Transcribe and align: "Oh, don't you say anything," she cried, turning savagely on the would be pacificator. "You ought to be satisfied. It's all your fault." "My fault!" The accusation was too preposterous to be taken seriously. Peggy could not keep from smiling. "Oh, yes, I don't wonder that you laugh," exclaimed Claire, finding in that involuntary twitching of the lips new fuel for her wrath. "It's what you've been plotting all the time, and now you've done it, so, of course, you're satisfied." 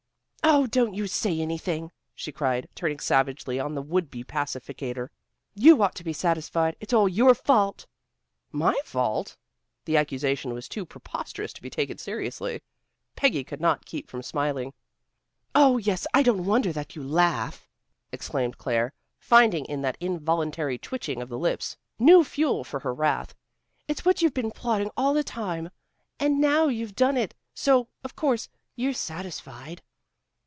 "Oh, 0.43 0.65
don't 0.67 0.95
you 0.95 1.07
say 1.07 1.39
anything," 1.39 1.91
she 2.13 2.31
cried, 2.31 2.67
turning 2.75 2.99
savagely 2.99 3.59
on 3.59 3.73
the 3.73 3.81
would 3.81 4.09
be 4.09 4.23
pacificator. 4.23 5.09
"You 5.53 5.81
ought 5.81 5.95
to 5.95 6.03
be 6.03 6.13
satisfied. 6.13 6.75
It's 6.81 6.91
all 6.91 7.07
your 7.07 7.33
fault." 7.33 7.85
"My 8.51 8.77
fault!" 8.83 9.37
The 9.85 9.95
accusation 9.97 10.53
was 10.53 10.67
too 10.67 10.83
preposterous 10.85 11.53
to 11.53 11.61
be 11.61 11.69
taken 11.69 11.99
seriously. 11.99 12.63
Peggy 13.15 13.43
could 13.45 13.61
not 13.61 13.85
keep 13.85 14.09
from 14.09 14.23
smiling. 14.23 14.73
"Oh, 15.55 15.77
yes, 15.77 16.05
I 16.13 16.21
don't 16.21 16.43
wonder 16.45 16.73
that 16.73 16.95
you 16.97 17.03
laugh," 17.03 17.69
exclaimed 18.11 18.57
Claire, 18.57 18.93
finding 19.19 19.63
in 19.65 19.81
that 19.83 19.95
involuntary 20.01 20.77
twitching 20.77 21.21
of 21.21 21.29
the 21.29 21.39
lips 21.39 21.77
new 21.97 22.23
fuel 22.25 22.63
for 22.65 22.81
her 22.81 22.93
wrath. 22.93 23.35
"It's 23.87 24.03
what 24.03 24.21
you've 24.21 24.33
been 24.33 24.51
plotting 24.51 24.91
all 24.97 25.13
the 25.13 25.23
time, 25.23 25.69
and 26.19 26.41
now 26.41 26.67
you've 26.67 26.95
done 26.95 27.15
it, 27.15 27.35
so, 27.53 27.87
of 28.03 28.15
course, 28.17 28.49
you're 28.75 28.91
satisfied." 28.93 29.81